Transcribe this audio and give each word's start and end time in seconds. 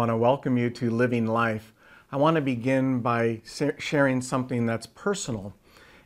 Want 0.00 0.08
to 0.08 0.16
welcome 0.16 0.56
you 0.56 0.70
to 0.70 0.88
Living 0.90 1.26
Life. 1.26 1.74
I 2.10 2.16
want 2.16 2.36
to 2.36 2.40
begin 2.40 3.00
by 3.00 3.42
sharing 3.76 4.22
something 4.22 4.64
that's 4.64 4.86
personal, 4.86 5.52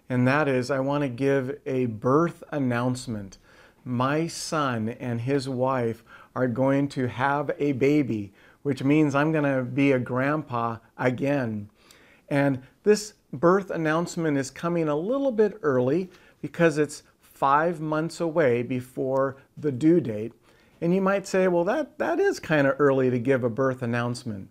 and 0.09 0.27
that 0.27 0.48
is 0.48 0.69
I 0.69 0.80
want 0.80 1.03
to 1.03 1.09
give 1.09 1.61
a 1.65 1.87
birth 1.87 2.43
announcement. 2.51 3.39
My 3.84 4.27
son 4.27 4.89
and 4.89 5.20
his 5.20 5.48
wife 5.48 6.03
are 6.34 6.48
going 6.48 6.89
to 6.89 7.07
have 7.07 7.53
a 7.61 7.70
baby, 7.70 8.33
which 8.65 8.83
means 8.83 9.15
I'm 9.15 9.30
going 9.30 9.45
to 9.45 9.62
be 9.62 9.93
a 9.93 10.01
grandpa 10.01 10.79
again. 10.98 11.70
And 12.29 12.65
this 12.83 13.15
birth 13.33 13.70
announcement 13.70 14.37
is 14.37 14.51
coming 14.51 14.89
a 14.89 14.97
little 14.97 15.31
bit 15.31 15.56
early 15.62 16.11
because 16.42 16.79
it's 16.79 17.05
five 17.20 17.81
months 17.81 18.20
away 18.20 18.65
before 18.65 19.37
the 19.56 19.70
due 19.70 20.01
date. 20.01 20.33
And 20.84 20.95
you 20.95 21.01
might 21.01 21.27
say, 21.27 21.48
well, 21.48 21.65
that, 21.65 21.97
that 21.97 22.20
is 22.20 22.39
kind 22.39 22.67
of 22.67 22.77
early 22.78 23.09
to 23.09 23.19
give 23.19 23.42
a 23.42 23.48
birth 23.48 23.81
announcement. 23.81 24.50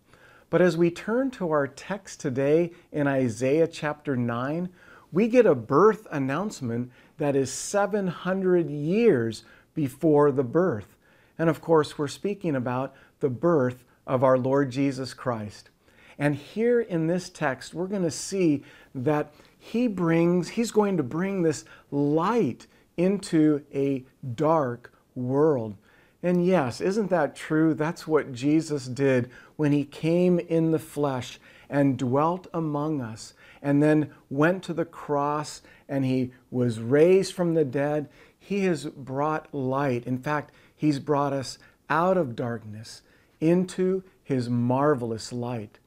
But 0.49 0.63
as 0.63 0.75
we 0.75 0.89
turn 0.89 1.29
to 1.29 1.51
our 1.51 1.67
text 1.67 2.21
today 2.21 2.71
in 2.91 3.05
Isaiah 3.05 3.67
chapter 3.67 4.17
9, 4.17 4.69
we 5.11 5.27
get 5.27 5.45
a 5.45 5.53
birth 5.53 6.07
announcement 6.09 6.91
that 7.19 7.35
is 7.35 7.53
700 7.53 8.67
years 8.71 9.43
before 9.75 10.31
the 10.31 10.43
birth. 10.43 10.95
And 11.37 11.51
of 11.51 11.61
course, 11.61 11.99
we're 11.99 12.07
speaking 12.07 12.55
about 12.55 12.95
the 13.19 13.29
birth 13.29 13.83
of 14.07 14.23
our 14.23 14.39
Lord 14.39 14.71
Jesus 14.71 15.13
Christ. 15.13 15.69
And 16.17 16.33
here 16.33 16.81
in 16.81 17.05
this 17.05 17.29
text, 17.29 17.75
we're 17.75 17.85
going 17.85 18.01
to 18.01 18.09
see 18.09 18.63
that 18.95 19.31
he 19.59 19.87
brings, 19.87 20.49
he's 20.49 20.71
going 20.71 20.97
to 20.97 21.03
bring 21.03 21.43
this 21.43 21.63
light 21.91 22.65
into 22.97 23.63
a 23.71 24.03
dark 24.33 24.91
world. 25.13 25.75
And 26.23 26.45
yes, 26.45 26.79
isn't 26.79 27.09
that 27.09 27.35
true? 27.35 27.73
That's 27.73 28.07
what 28.07 28.31
Jesus 28.31 28.87
did 28.87 29.29
when 29.57 29.73
he 29.73 29.83
came 29.83 30.39
in 30.39 30.71
the 30.71 30.79
flesh 30.79 31.37
and 31.69 31.97
dwelt 31.97 32.47
among 32.53 33.01
us 33.01 33.33
and 33.61 33.83
then 33.83 34.09
went 34.29 34.63
to 34.63 34.73
the 34.73 34.85
cross 34.85 35.61
and 35.89 36.05
he 36.05 36.31
was 36.49 36.79
raised 36.79 37.33
from 37.33 37.53
the 37.53 37.65
dead. 37.65 38.07
He 38.39 38.63
has 38.65 38.85
brought 38.85 39.53
light. 39.53 40.05
In 40.05 40.17
fact, 40.17 40.53
he's 40.73 40.99
brought 40.99 41.33
us 41.33 41.57
out 41.89 42.17
of 42.17 42.37
darkness 42.37 43.01
into 43.41 44.03
his 44.23 44.49
marvelous 44.49 45.33
light. 45.33 45.79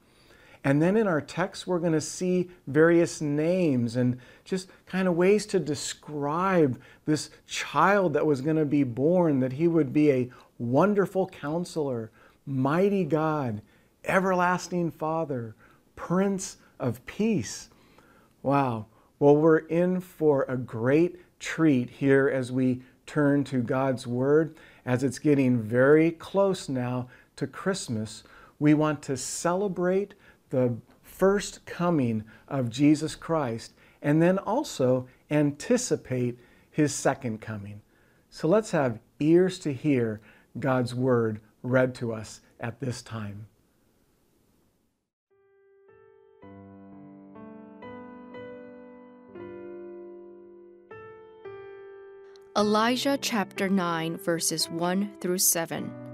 And 0.66 0.82
then 0.82 0.96
in 0.96 1.06
our 1.06 1.20
text, 1.20 1.68
we're 1.68 1.78
going 1.78 1.92
to 1.92 2.00
see 2.00 2.50
various 2.66 3.20
names 3.20 3.94
and 3.94 4.18
just 4.44 4.68
kind 4.84 5.06
of 5.06 5.14
ways 5.14 5.46
to 5.46 5.60
describe 5.60 6.80
this 7.04 7.30
child 7.46 8.14
that 8.14 8.26
was 8.26 8.40
going 8.40 8.56
to 8.56 8.64
be 8.64 8.82
born, 8.82 9.38
that 9.38 9.52
he 9.52 9.68
would 9.68 9.92
be 9.92 10.10
a 10.10 10.28
wonderful 10.58 11.28
counselor, 11.28 12.10
mighty 12.46 13.04
God, 13.04 13.62
everlasting 14.06 14.90
Father, 14.90 15.54
Prince 15.94 16.56
of 16.80 17.06
Peace. 17.06 17.70
Wow. 18.42 18.86
Well, 19.20 19.36
we're 19.36 19.58
in 19.58 20.00
for 20.00 20.46
a 20.48 20.56
great 20.56 21.20
treat 21.38 21.90
here 21.90 22.28
as 22.28 22.50
we 22.50 22.82
turn 23.06 23.44
to 23.44 23.62
God's 23.62 24.04
Word. 24.04 24.56
As 24.84 25.04
it's 25.04 25.20
getting 25.20 25.62
very 25.62 26.10
close 26.10 26.68
now 26.68 27.06
to 27.36 27.46
Christmas, 27.46 28.24
we 28.58 28.74
want 28.74 29.00
to 29.02 29.16
celebrate 29.16 30.14
the 30.50 30.76
first 31.02 31.64
coming 31.66 32.24
of 32.48 32.70
Jesus 32.70 33.14
Christ 33.14 33.72
and 34.02 34.20
then 34.20 34.38
also 34.38 35.08
anticipate 35.30 36.38
his 36.70 36.94
second 36.94 37.40
coming. 37.40 37.80
So 38.30 38.48
let's 38.48 38.70
have 38.72 39.00
ears 39.18 39.58
to 39.60 39.72
hear 39.72 40.20
God's 40.58 40.94
word 40.94 41.40
read 41.62 41.94
to 41.96 42.12
us 42.12 42.40
at 42.60 42.80
this 42.80 43.02
time. 43.02 43.46
Isaiah 52.58 53.18
chapter 53.20 53.68
9, 53.68 54.16
verses 54.16 54.70
1 54.70 55.16
through 55.20 55.38
7. 55.38 56.05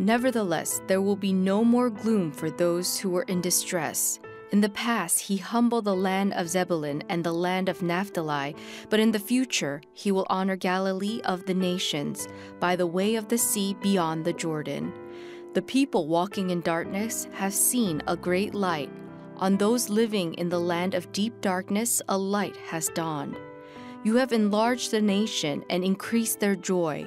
Nevertheless, 0.00 0.80
there 0.86 1.02
will 1.02 1.14
be 1.14 1.34
no 1.34 1.62
more 1.62 1.90
gloom 1.90 2.32
for 2.32 2.50
those 2.50 2.98
who 2.98 3.14
are 3.18 3.24
in 3.24 3.42
distress. 3.42 4.18
In 4.50 4.62
the 4.62 4.70
past, 4.70 5.20
he 5.20 5.36
humbled 5.36 5.84
the 5.84 5.94
land 5.94 6.32
of 6.32 6.48
Zebulun 6.48 7.02
and 7.10 7.22
the 7.22 7.34
land 7.34 7.68
of 7.68 7.82
Naphtali, 7.82 8.56
but 8.88 8.98
in 8.98 9.12
the 9.12 9.18
future, 9.18 9.82
he 9.92 10.10
will 10.10 10.26
honor 10.30 10.56
Galilee 10.56 11.20
of 11.26 11.44
the 11.44 11.52
nations 11.52 12.28
by 12.60 12.76
the 12.76 12.86
way 12.86 13.16
of 13.16 13.28
the 13.28 13.36
sea 13.36 13.76
beyond 13.82 14.24
the 14.24 14.32
Jordan. 14.32 14.90
The 15.52 15.60
people 15.60 16.08
walking 16.08 16.48
in 16.48 16.62
darkness 16.62 17.28
have 17.34 17.52
seen 17.52 18.02
a 18.06 18.16
great 18.16 18.54
light. 18.54 18.90
On 19.36 19.58
those 19.58 19.90
living 19.90 20.32
in 20.34 20.48
the 20.48 20.58
land 20.58 20.94
of 20.94 21.12
deep 21.12 21.38
darkness, 21.42 22.00
a 22.08 22.16
light 22.16 22.56
has 22.56 22.88
dawned. 22.94 23.36
You 24.02 24.16
have 24.16 24.32
enlarged 24.32 24.92
the 24.92 25.02
nation 25.02 25.62
and 25.68 25.84
increased 25.84 26.40
their 26.40 26.56
joy. 26.56 27.06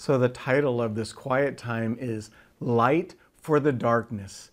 So, 0.00 0.16
the 0.16 0.30
title 0.30 0.80
of 0.80 0.94
this 0.94 1.12
quiet 1.12 1.58
time 1.58 1.98
is 2.00 2.30
Light 2.58 3.16
for 3.36 3.60
the 3.60 3.70
Darkness. 3.70 4.50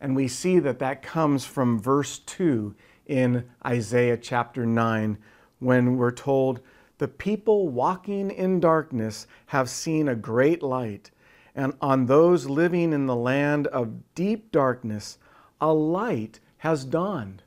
And 0.00 0.16
we 0.16 0.26
see 0.26 0.58
that 0.60 0.78
that 0.78 1.02
comes 1.02 1.44
from 1.44 1.78
verse 1.78 2.18
2 2.20 2.74
in 3.04 3.44
Isaiah 3.66 4.16
chapter 4.16 4.64
9, 4.64 5.18
when 5.58 5.98
we're 5.98 6.12
told, 6.12 6.60
The 6.96 7.08
people 7.08 7.68
walking 7.68 8.30
in 8.30 8.58
darkness 8.58 9.26
have 9.48 9.68
seen 9.68 10.08
a 10.08 10.14
great 10.14 10.62
light, 10.62 11.10
and 11.54 11.74
on 11.82 12.06
those 12.06 12.46
living 12.46 12.94
in 12.94 13.04
the 13.04 13.14
land 13.14 13.66
of 13.66 14.14
deep 14.14 14.50
darkness, 14.50 15.18
a 15.60 15.74
light 15.74 16.40
has 16.56 16.86
dawned. 16.86 17.42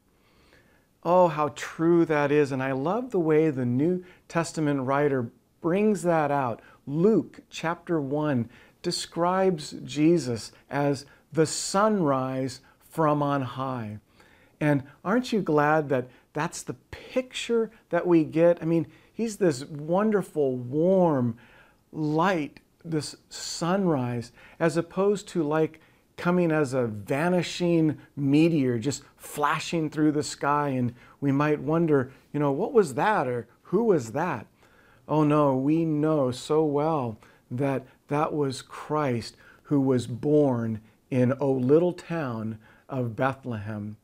Oh, 1.02 1.30
how 1.30 1.48
true 1.56 2.06
that 2.06 2.31
is. 2.31 2.52
And 2.52 2.62
I 2.62 2.74
love 2.74 3.10
the 3.10 3.19
way 3.19 3.50
the 3.50 3.66
New 3.66 4.04
Testament 4.28 4.81
writer 4.81 5.31
brings 5.62 6.04
that 6.04 6.31
out. 6.31 6.62
Luke 6.89 7.41
chapter 7.51 8.01
1 8.01 8.50
describes 8.81 9.75
Jesus 9.83 10.51
as 10.71 11.06
the 11.31 11.45
sunrise 11.45 12.62
from 12.89 13.21
on 13.21 13.44
high. 13.44 14.00
And 14.59 14.83
aren't 15.06 15.31
you 15.31 15.41
glad 15.41 15.89
that 15.89 16.07
that's 16.33 16.63
the 16.63 16.74
picture 16.89 17.69
that 17.91 18.07
we 18.07 18.24
get? 18.24 18.57
I 18.59 18.65
mean, 18.65 18.88
he's 19.13 19.38
this 19.38 19.63
wonderful, 19.65 20.56
warm, 20.56 21.38
light, 21.91 22.59
this 22.83 23.15
sunrise, 23.30 24.31
as 24.59 24.75
opposed 24.75 25.27
to 25.30 25.44
like 25.44 25.80
coming 26.18 26.51
as 26.51 26.74
a 26.74 26.88
vanishing 26.88 28.00
meteor 28.15 28.80
just 28.80 29.03
flashing 29.15 29.92
through 29.92 30.13
the 30.13 30.24
sky. 30.24 30.69
And 30.69 30.95
we 31.21 31.31
might 31.31 31.62
wonder, 31.62 32.12
you 32.33 32.39
know, 32.39 32.51
what 32.51 32.74
was 32.74 32.95
that 32.95 33.27
or 33.27 33.47
who 33.63 33.83
was 33.83 34.13
that? 34.13 34.47
Oh 35.09 35.23
no, 35.23 35.56
we 35.56 35.85
know 35.85 36.29
so 36.29 36.63
well 36.63 37.17
that 37.50 37.88
that 38.09 38.31
was 38.31 38.61
Christ 38.61 39.35
who 39.63 39.81
was 39.81 40.06
born 40.06 40.81
in 41.09 41.33
O 41.39 41.51
little 41.51 41.94
town 41.94 42.59
of 42.88 43.15
Bethlehem. 43.15 43.97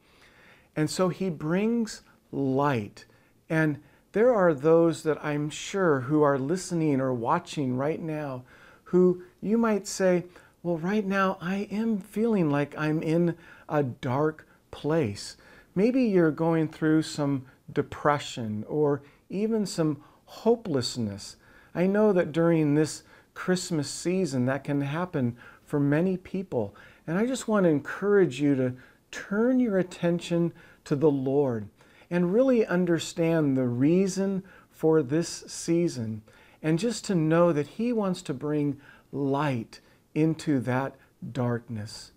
And 0.75 0.89
so 0.89 1.09
he 1.09 1.29
brings 1.29 2.01
light. 2.31 3.05
And 3.47 3.77
there 4.13 4.33
are 4.33 4.53
those 4.53 5.03
that 5.03 5.23
I'm 5.23 5.51
sure 5.51 6.01
who 6.01 6.23
are 6.23 6.39
listening 6.39 6.99
or 6.99 7.13
watching 7.13 7.77
right 7.77 8.01
now 8.01 8.43
who 8.85 9.21
you 9.41 9.59
might 9.59 9.85
say, 9.85 10.25
well, 10.63 10.77
right 10.77 11.05
now 11.05 11.37
I 11.39 11.67
am 11.69 11.99
feeling 11.99 12.49
like 12.49 12.73
I'm 12.77 13.03
in 13.03 13.35
a 13.69 13.83
dark 13.83 14.47
place. 14.71 15.37
Maybe 15.75 16.05
you're 16.05 16.31
going 16.31 16.67
through 16.67 17.03
some 17.03 17.45
depression 17.71 18.65
or 18.67 19.03
even 19.29 19.67
some 19.67 20.01
hopelessness. 20.25 21.37
I 21.73 21.87
know 21.87 22.13
that 22.13 22.31
during 22.31 22.75
this 22.75 23.03
Christmas 23.33 23.89
season 23.89 24.45
that 24.45 24.63
can 24.63 24.81
happen 24.81 25.37
for 25.63 25.79
many 25.79 26.17
people. 26.17 26.75
And 27.05 27.17
I 27.17 27.25
just 27.25 27.47
want 27.47 27.65
to 27.65 27.69
encourage 27.69 28.39
you 28.39 28.55
to 28.55 28.73
turn 29.11 29.59
your 29.59 29.77
attention 29.77 30.53
to 30.85 30.95
the 30.95 31.11
Lord 31.11 31.67
and 32.09 32.33
really 32.33 32.65
understand 32.65 33.55
the 33.57 33.67
reason 33.67 34.43
for 34.69 35.01
this 35.01 35.43
season 35.47 36.21
and 36.61 36.79
just 36.79 37.05
to 37.05 37.15
know 37.15 37.53
that 37.53 37.67
He 37.67 37.93
wants 37.93 38.21
to 38.23 38.33
bring 38.33 38.79
light 39.11 39.79
into 40.13 40.59
that 40.61 40.95
darkness. 41.31 42.11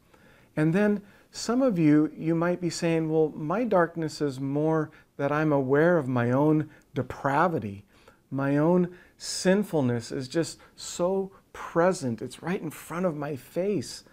And 0.57 0.75
then 0.75 1.03
some 1.31 1.63
of 1.63 1.79
you, 1.79 2.11
you 2.17 2.35
might 2.35 2.61
be 2.61 2.71
saying, 2.71 3.11
well, 3.11 3.33
my 3.37 3.65
darkness 3.65 4.21
is 4.21 4.41
more 4.41 4.91
that 5.17 5.31
I'm 5.31 5.53
aware 5.53 5.99
of 5.99 6.09
my 6.09 6.31
own 6.31 6.71
depravity. 6.95 7.85
My 8.31 8.57
own 8.57 8.97
sinfulness 9.17 10.13
is 10.13 10.29
just 10.29 10.59
so 10.77 11.33
present. 11.53 12.23
It's 12.23 12.43
right 12.43 12.61
in 12.61 12.71
front 12.71 13.07
of 13.07 13.17
my 13.17 13.37
face. 13.37 14.05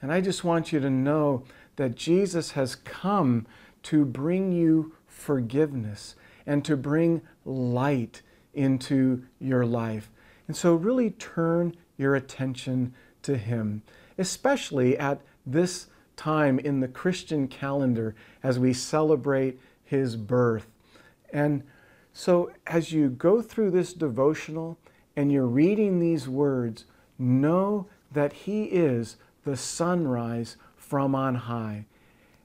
And 0.00 0.12
I 0.12 0.20
just 0.20 0.44
want 0.44 0.72
you 0.72 0.80
to 0.80 0.90
know 0.90 1.44
that 1.76 1.94
Jesus 1.94 2.52
has 2.52 2.74
come 2.74 3.46
to 3.84 4.04
bring 4.04 4.52
you 4.52 4.94
forgiveness 5.06 6.14
and 6.46 6.64
to 6.64 6.76
bring 6.76 7.22
light 7.44 8.22
into 8.54 9.24
your 9.38 9.66
life. 9.66 10.10
And 10.46 10.56
so, 10.56 10.74
really 10.74 11.10
turn 11.10 11.76
your 11.96 12.14
attention 12.14 12.94
to 13.22 13.36
Him, 13.36 13.82
especially 14.16 14.96
at 14.98 15.20
this 15.44 15.88
time 16.16 16.58
in 16.58 16.80
the 16.80 16.88
Christian 16.88 17.48
calendar 17.48 18.14
as 18.42 18.58
we 18.58 18.72
celebrate 18.72 19.60
His 19.84 20.16
birth. 20.16 20.66
And 21.32 21.62
so, 22.18 22.50
as 22.66 22.90
you 22.90 23.10
go 23.10 23.40
through 23.40 23.70
this 23.70 23.92
devotional 23.92 24.76
and 25.14 25.30
you're 25.30 25.46
reading 25.46 26.00
these 26.00 26.28
words, 26.28 26.84
know 27.16 27.86
that 28.10 28.32
He 28.32 28.64
is 28.64 29.18
the 29.44 29.56
sunrise 29.56 30.56
from 30.76 31.14
on 31.14 31.36
high. 31.36 31.84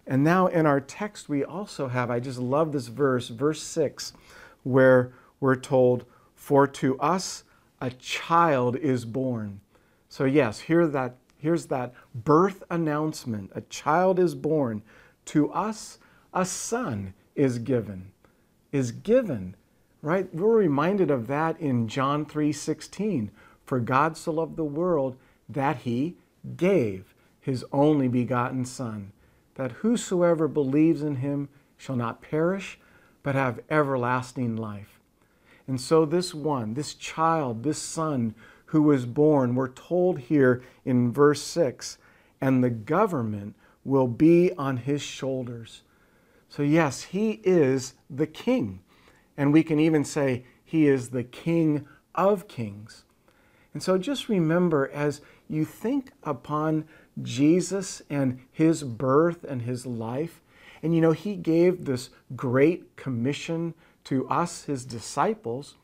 And 0.05 0.23
now 0.23 0.45
in 0.45 0.67
our 0.67 0.79
text, 0.79 1.27
we 1.27 1.43
also 1.43 1.87
have, 1.87 2.11
I 2.11 2.19
just 2.19 2.37
love 2.37 2.71
this 2.71 2.85
verse, 2.85 3.29
verse 3.29 3.63
6, 3.63 4.13
where 4.61 5.11
we're 5.39 5.55
told, 5.55 6.05
For 6.35 6.67
to 6.67 6.99
us 6.99 7.43
a 7.81 7.89
child 7.89 8.75
is 8.75 9.05
born. 9.05 9.59
So, 10.07 10.25
yes, 10.25 10.59
here 10.59 10.85
that, 10.85 11.15
here's 11.35 11.65
that 11.65 11.95
birth 12.13 12.61
announcement. 12.69 13.49
A 13.55 13.61
child 13.61 14.19
is 14.19 14.35
born. 14.35 14.83
To 15.25 15.51
us 15.51 15.97
a 16.31 16.45
son 16.45 17.15
is 17.33 17.57
given. 17.57 18.11
Is 18.71 18.91
given, 18.91 19.55
right? 20.03 20.31
We're 20.35 20.57
reminded 20.57 21.09
of 21.09 21.25
that 21.27 21.59
in 21.59 21.87
John 21.87 22.25
3 22.25 22.51
16. 22.51 23.31
For 23.65 23.79
God 23.79 24.17
so 24.17 24.33
loved 24.33 24.57
the 24.57 24.63
world 24.63 25.15
that 25.49 25.77
he 25.77 26.17
gave 26.55 27.15
his 27.41 27.65
only 27.71 28.07
begotten 28.07 28.65
Son 28.65 29.13
that 29.55 29.71
whosoever 29.71 30.47
believes 30.47 31.01
in 31.01 31.17
him 31.17 31.49
shall 31.77 31.95
not 31.95 32.21
perish, 32.21 32.79
but 33.21 33.35
have 33.35 33.61
everlasting 33.69 34.55
life. 34.55 34.99
And 35.67 35.79
so, 35.79 36.05
this 36.05 36.33
one, 36.33 36.73
this 36.73 36.93
child, 36.93 37.63
this 37.63 37.79
son 37.79 38.35
who 38.67 38.81
was 38.81 39.05
born, 39.05 39.55
we're 39.55 39.69
told 39.69 40.19
here 40.19 40.61
in 40.83 41.11
verse 41.11 41.41
6 41.41 41.97
and 42.41 42.61
the 42.61 42.69
government 42.69 43.55
will 43.85 44.07
be 44.07 44.51
on 44.57 44.77
his 44.77 45.01
shoulders. 45.01 45.83
So, 46.49 46.63
yes, 46.63 47.03
he 47.03 47.39
is 47.43 47.93
the 48.09 48.27
king. 48.27 48.81
And 49.37 49.51
we 49.51 49.63
can 49.63 49.79
even 49.79 50.03
say 50.03 50.45
he 50.63 50.87
is 50.87 51.09
the 51.09 51.23
king 51.23 51.87
of 52.15 52.47
kings. 52.47 53.05
And 53.73 53.81
so, 53.81 53.97
just 53.97 54.29
remember 54.29 54.89
as 54.93 55.21
you 55.49 55.65
think 55.65 56.11
upon 56.23 56.85
Jesus 57.21 58.01
and 58.09 58.39
his 58.51 58.83
birth 58.83 59.43
and 59.43 59.63
his 59.63 59.85
life. 59.85 60.41
And 60.81 60.93
you 60.93 61.01
know, 61.01 61.11
he 61.11 61.35
gave 61.35 61.85
this 61.85 62.09
great 62.35 62.95
commission 62.95 63.73
to 64.05 64.27
us, 64.27 64.65
his 64.65 64.85
disciples. 64.85 65.75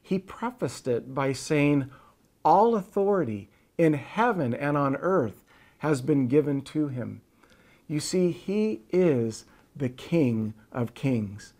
He 0.00 0.18
prefaced 0.18 0.86
it 0.86 1.14
by 1.14 1.32
saying, 1.32 1.90
All 2.44 2.76
authority 2.76 3.50
in 3.76 3.94
heaven 3.94 4.54
and 4.54 4.76
on 4.76 4.96
earth 4.96 5.44
has 5.78 6.00
been 6.00 6.28
given 6.28 6.62
to 6.62 6.88
him. 6.88 7.20
You 7.88 8.00
see, 8.00 8.30
he 8.30 8.80
is 8.90 9.44
the 9.76 9.88
King 9.88 10.54
of 10.72 10.94
kings. 10.94 11.52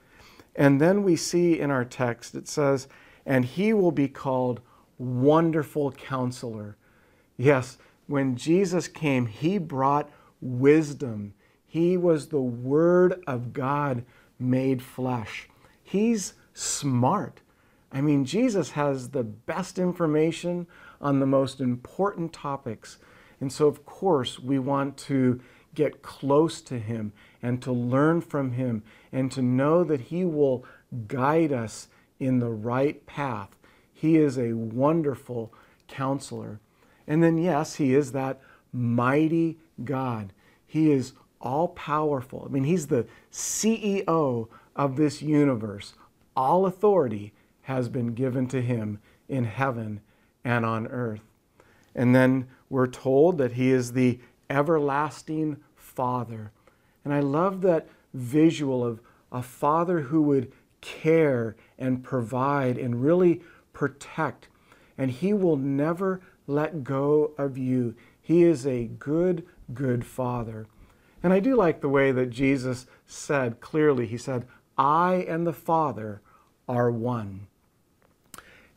And 0.57 0.81
then 0.81 1.03
we 1.03 1.17
see 1.17 1.59
in 1.59 1.71
our 1.71 1.85
text, 1.85 2.35
it 2.35 2.49
says, 2.49 2.89
And 3.27 3.45
he 3.45 3.73
will 3.73 3.93
be 3.93 4.09
called 4.09 4.61
Wonderful 4.99 5.93
Counselor. 5.93 6.77
Yes, 7.37 7.79
when 8.07 8.37
Jesus 8.37 8.87
came, 8.87 9.27
he 9.27 9.59
brought 9.59 10.11
wisdom. 10.41 11.35
He 11.67 11.97
was 11.97 12.29
the 12.29 12.41
Word 12.41 13.23
of 13.27 13.53
God 13.53 14.05
made 14.39 14.83
flesh. 14.83 15.49
He's 15.83 16.35
smart. 16.53 17.41
I 17.91 18.01
mean, 18.01 18.25
Jesus 18.25 18.73
has 18.73 19.11
the 19.11 19.25
best 19.25 19.79
information 19.79 20.67
on 21.01 21.21
the 21.21 21.27
most 21.27 21.61
important 21.61 22.33
topics. 22.33 22.99
And 23.41 23.53
so, 23.53 23.67
of 23.67 23.85
course, 23.85 24.39
we 24.39 24.59
want 24.59 24.97
to 24.99 25.41
get 25.75 26.03
close 26.03 26.61
to 26.63 26.79
Him 26.79 27.13
and 27.43 27.61
to 27.63 27.73
learn 27.73 28.21
from 28.21 28.53
Him 28.53 28.83
and 29.13 29.31
to 29.33 29.43
know 29.43 29.85
that 29.85 30.03
He 30.03 30.25
will 30.25 30.65
guide 31.09 31.53
us 31.53 31.89
in 32.19 32.39
the 32.39 32.51
right 32.51 33.05
path. 33.07 33.57
He 33.93 34.17
is 34.17 34.39
a 34.39 34.53
wonderful 34.53 35.53
counselor. 35.89 36.61
And 37.07 37.23
then, 37.23 37.39
yes, 37.39 37.77
He 37.77 37.95
is 37.95 38.13
that 38.13 38.41
mighty 38.73 39.59
God. 39.83 40.33
He 40.67 40.91
is 40.91 41.13
all 41.41 41.69
powerful. 41.69 42.45
I 42.47 42.53
mean, 42.53 42.65
He's 42.65 42.87
the 42.87 43.07
CEO 43.33 44.49
of 44.77 44.97
this 44.97 45.23
universe. 45.23 45.95
All 46.37 46.67
authority 46.67 47.33
has 47.63 47.89
been 47.89 48.15
given 48.15 48.47
to 48.49 48.61
Him 48.61 48.99
in 49.29 49.45
heaven 49.45 50.01
and 50.45 50.65
on 50.65 50.87
earth. 50.89 51.23
And 51.95 52.15
then 52.15 52.49
we're 52.69 52.87
told 52.87 53.39
that 53.39 53.53
He 53.53 53.71
is 53.71 53.93
the 53.93 54.19
everlasting 54.51 55.59
Father. 55.77 56.51
And 57.05 57.13
I 57.13 57.21
love 57.21 57.61
that 57.63 57.89
visual 58.13 58.85
of 58.85 59.01
a 59.31 59.43
father 59.43 60.01
who 60.01 60.23
would 60.23 60.53
care 60.81 61.57
and 61.79 62.05
provide 62.05 62.79
and 62.79 63.03
really 63.03 63.43
protect. 63.73 64.49
And 64.97 65.11
He 65.11 65.33
will 65.33 65.57
never 65.57 66.21
let 66.47 66.85
go 66.85 67.33
of 67.37 67.59
you. 67.59 67.95
He 68.21 68.43
is 68.45 68.67
a 68.67 68.85
good, 68.85 69.45
good 69.73 70.05
Father. 70.05 70.67
And 71.23 71.33
I 71.33 71.41
do 71.41 71.57
like 71.57 71.81
the 71.81 71.89
way 71.89 72.13
that 72.13 72.31
Jesus 72.31 72.87
said 73.07 73.61
clearly, 73.61 74.07
He 74.07 74.19
said, 74.19 74.47
I 74.77 75.25
and 75.29 75.47
the 75.47 75.53
Father 75.53 76.21
are 76.69 76.91
one. 76.91 77.47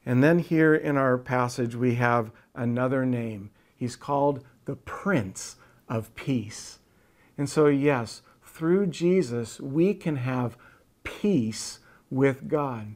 And 0.05 0.23
then 0.23 0.39
here 0.39 0.73
in 0.73 0.95
our 0.95 1.17
passage, 1.17 1.75
we 1.75 1.95
have 1.95 2.31
another 2.55 3.05
name. 3.05 3.51
He's 3.75 3.95
called 3.95 4.43
the 4.67 4.75
Prince 4.75 5.55
of 5.87 6.13
Peace. 6.13 6.79
And 7.37 7.49
so, 7.49 7.67
yes, 7.67 8.21
through 8.43 8.87
Jesus, 8.87 9.61
we 9.61 9.93
can 9.93 10.17
have 10.17 10.57
peace 11.03 11.79
with 12.11 12.49
God. 12.49 12.95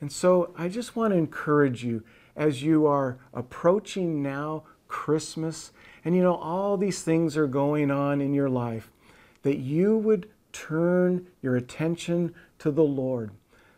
And 0.00 0.12
so 0.12 0.54
I 0.56 0.68
just 0.68 0.94
want 0.94 1.12
to 1.12 1.18
encourage 1.18 1.84
you 1.84 2.04
as 2.36 2.62
you 2.62 2.86
are 2.86 3.18
approaching 3.34 4.22
now 4.22 4.62
Christmas, 4.86 5.72
and 6.04 6.14
you 6.14 6.22
know, 6.22 6.36
all 6.36 6.76
these 6.76 7.02
things 7.02 7.36
are 7.36 7.48
going 7.48 7.90
on 7.90 8.20
in 8.20 8.32
your 8.32 8.48
life, 8.48 8.90
that 9.42 9.58
you 9.58 9.98
would 9.98 10.28
turn 10.52 11.26
your 11.40 11.56
attention 11.56 12.32
to 12.60 12.70
the 12.70 12.84
Lord, 12.84 13.32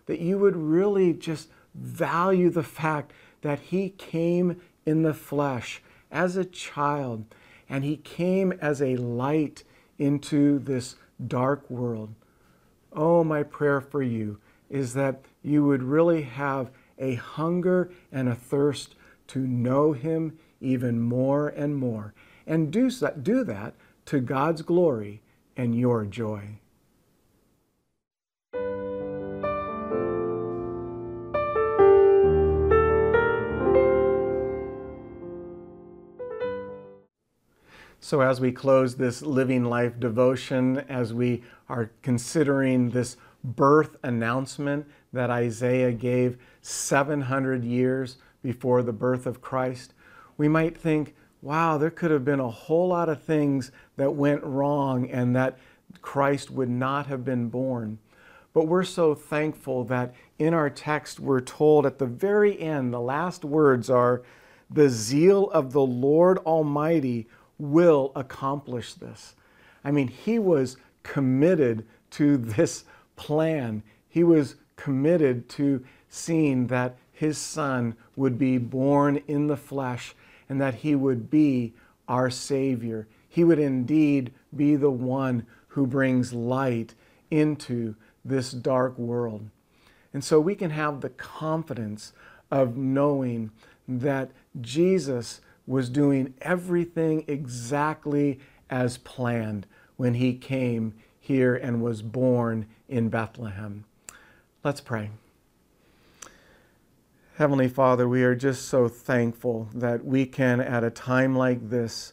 that 0.07 0.21
you 0.21 0.37
would 0.39 0.57
really 0.57 1.15
just 1.15 1.49
value 1.75 2.51
the 2.51 2.63
fact 2.63 3.13
that 3.41 3.61
he 3.61 3.91
came 3.91 4.61
in 4.85 5.03
the 5.03 5.15
flesh 5.15 5.81
as 6.15 6.37
a 6.37 6.45
child, 6.45 7.27
and 7.69 7.85
he 7.85 7.97
came 7.97 8.53
as 8.53 8.81
a 8.81 8.97
light 8.97 9.65
into 9.99 10.61
this 10.61 10.95
dark 11.27 11.69
world. 11.69 12.15
Oh, 12.93 13.25
my 13.25 13.43
prayer 13.43 13.81
for 13.81 14.03
you 14.03 14.39
is 14.71 14.95
that 14.95 15.23
you 15.43 15.65
would 15.65 15.83
really 15.83 16.23
have 16.23 16.71
a 16.99 17.17
hunger 17.17 17.91
and 18.13 18.29
a 18.29 18.35
thirst 18.35 18.95
to 19.27 19.41
know 19.41 19.93
him 19.93 20.39
even 20.61 21.01
more 21.01 21.49
and 21.49 21.77
more, 21.77 22.15
and 22.47 22.73
do 22.73 22.89
that, 22.91 23.25
do 23.25 23.43
that 23.45 23.75
to 24.07 24.21
God's 24.21 24.63
glory 24.63 25.21
and 25.57 25.79
your 25.79 26.05
joy. 26.05 26.59
So, 38.05 38.21
as 38.21 38.39
we 38.39 38.53
close 38.53 38.97
this 38.97 39.23
Living 39.23 39.65
Life 39.65 39.99
devotion, 39.99 40.81
as 40.91 41.15
we 41.15 41.43
are 41.71 41.91
considering 42.03 42.91
this 42.91 43.17
birth 43.43 43.97
announcement 44.03 44.87
that 45.15 45.31
Isaiah 45.31 45.91
gave 45.91 46.37
700 46.61 47.65
years 47.65 48.19
before 48.43 48.83
the 48.83 48.93
birth 48.93 49.25
of 49.25 49.41
Christ, 49.41 49.95
we 50.37 50.49
might 50.49 50.77
think, 50.77 51.15
wow, 51.41 51.79
there 51.79 51.91
could 51.91 52.11
have 52.11 52.27
been 52.27 52.41
a 52.41 52.51
whole 52.51 52.89
lot 52.89 53.09
of 53.09 53.23
things 53.23 53.73
that 53.97 54.11
went 54.11 54.45
wrong 54.45 55.11
and 55.11 55.35
that 55.35 55.57
Christ 56.03 56.51
would 56.51 56.69
not 56.69 57.07
have 57.07 57.25
been 57.25 57.49
born. 57.49 57.99
But 58.53 58.69
we're 58.69 58.85
so 58.85 59.15
thankful 59.15 59.83
that 59.85 60.15
in 60.39 60.53
our 60.53 60.69
text 60.69 61.21
we're 61.21 61.41
told 61.41 61.87
at 61.87 61.99
the 61.99 62.05
very 62.05 62.61
end, 62.61 62.93
the 62.93 63.01
last 63.01 63.47
words 63.47 63.89
are, 63.89 64.23
the 64.71 64.91
zeal 64.91 65.51
of 65.53 65.73
the 65.73 65.81
Lord 65.81 66.37
Almighty 66.39 67.29
will 67.59 68.13
accomplish 68.15 68.95
this. 68.95 69.35
I 69.85 69.91
mean, 69.91 70.09
he 70.09 70.39
was 70.39 70.77
committed 71.03 71.87
to 72.11 72.37
this 72.37 72.85
plan. 73.17 73.83
He 74.09 74.25
was 74.25 74.57
committed 74.77 75.49
to 75.51 75.85
seeing 76.09 76.67
that 76.69 76.97
his 77.13 77.39
son 77.39 77.97
would 78.17 78.39
be 78.39 78.59
born 78.59 79.23
in 79.29 79.47
the 79.47 79.57
flesh 79.57 80.15
and 80.49 80.61
that 80.61 80.77
he 80.77 80.95
would 80.95 81.31
be 81.31 81.75
our 82.09 82.31
Savior. 82.31 83.07
He 83.29 83.45
would 83.45 83.59
indeed 83.59 84.33
be 84.55 84.77
the 84.77 84.91
one 84.91 85.47
who 85.69 85.87
brings 85.87 86.33
light 86.33 86.95
into 87.31 87.95
this 88.25 88.53
dark 88.53 88.99
world. 88.99 89.49
And 90.13 90.23
so 90.23 90.41
we 90.41 90.55
can 90.55 90.71
have 90.71 91.01
the 91.01 91.11
confidence 91.11 92.13
of 92.51 92.77
knowing 92.77 93.51
that 93.89 94.31
Jesus 94.61 95.41
was 95.67 95.89
doing 95.89 96.35
everything 96.41 97.25
exactly 97.27 98.39
as 98.69 98.99
planned 98.99 99.67
when 99.97 100.15
he 100.15 100.35
came 100.35 100.95
here 101.19 101.55
and 101.55 101.83
was 101.83 102.03
born 102.03 102.67
in 102.89 103.09
Bethlehem. 103.09 103.85
Let's 104.63 104.81
pray. 104.81 105.11
Heavenly 107.37 107.69
Father, 107.69 108.09
we 108.09 108.23
are 108.23 108.35
just 108.35 108.69
so 108.69 108.89
thankful 108.89 109.69
that 109.75 110.05
we 110.05 110.25
can, 110.27 110.61
at 110.61 110.85
a 110.85 110.91
time 110.91 111.35
like 111.35 111.69
this, 111.69 112.13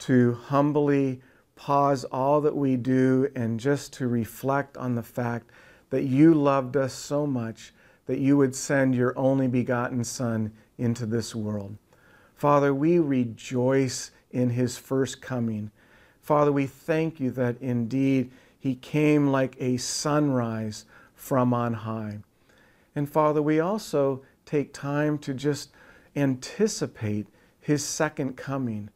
to 0.00 0.34
humbly 0.34 1.20
pause 1.54 2.04
all 2.04 2.40
that 2.40 2.56
we 2.56 2.76
do 2.76 3.30
and 3.34 3.60
just 3.60 3.92
to 3.94 4.08
reflect 4.08 4.76
on 4.76 4.94
the 4.94 5.02
fact 5.02 5.50
that 5.90 6.02
you 6.02 6.34
loved 6.34 6.76
us 6.76 6.92
so 6.92 7.26
much 7.26 7.72
that 8.06 8.18
you 8.18 8.36
would 8.36 8.54
send 8.54 8.94
your 8.94 9.16
only 9.18 9.48
begotten 9.48 10.02
Son 10.04 10.52
into 10.78 11.06
this 11.06 11.34
world. 11.34 11.76
Father, 12.36 12.74
we 12.74 12.98
rejoice 12.98 14.10
in 14.30 14.50
his 14.50 14.76
first 14.76 15.22
coming. 15.22 15.70
Father, 16.20 16.52
we 16.52 16.66
thank 16.66 17.18
you 17.18 17.30
that 17.30 17.56
indeed 17.60 18.30
he 18.58 18.74
came 18.74 19.28
like 19.28 19.56
a 19.58 19.78
sunrise 19.78 20.84
from 21.14 21.54
on 21.54 21.72
high. 21.72 22.18
And 22.94 23.08
Father, 23.08 23.40
we 23.40 23.58
also 23.58 24.22
take 24.44 24.74
time 24.74 25.18
to 25.18 25.32
just 25.32 25.70
anticipate 26.14 27.26
his 27.58 27.84
second 27.84 28.36
coming. 28.36 28.90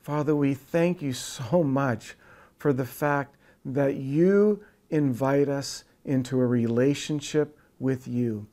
Father, 0.00 0.36
we 0.36 0.54
thank 0.54 1.02
you 1.02 1.12
so 1.12 1.64
much 1.64 2.14
for 2.58 2.72
the 2.72 2.86
fact 2.86 3.36
that 3.64 3.96
you 3.96 4.62
invite 4.90 5.48
us 5.48 5.84
into 6.04 6.40
a 6.40 6.46
relationship 6.46 7.58
with 7.80 8.06
you. 8.06 8.46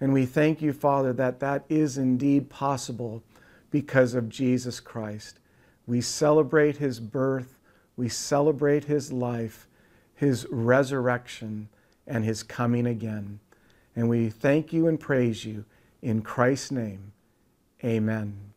And 0.00 0.12
we 0.12 0.26
thank 0.26 0.60
you, 0.60 0.72
Father, 0.72 1.12
that 1.12 1.40
that 1.40 1.64
is 1.68 1.96
indeed 1.96 2.50
possible 2.50 3.22
because 3.73 4.13
of 4.13 4.29
Jesus 4.29 4.79
Christ. 4.79 5.39
We 5.87 6.01
celebrate 6.01 6.77
his 6.77 6.99
birth, 6.99 7.57
we 7.97 8.09
celebrate 8.09 8.85
his 8.85 9.11
life, 9.11 9.67
his 10.15 10.45
resurrection, 10.49 11.69
and 12.07 12.25
his 12.25 12.43
coming 12.43 12.85
again. 12.85 13.39
And 13.95 14.09
we 14.09 14.29
thank 14.29 14.71
you 14.71 14.87
and 14.87 14.99
praise 14.99 15.45
you 15.45 15.65
in 16.01 16.21
Christ's 16.21 16.71
name. 16.71 17.11
Amen. 17.83 18.49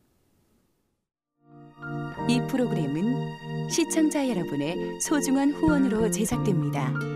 이 2.28 2.40
프로그램은 2.48 3.68
시청자 3.68 4.28
여러분의 4.28 5.00
소중한 5.00 5.50
후원으로 5.50 6.10
제작됩니다. 6.10 7.15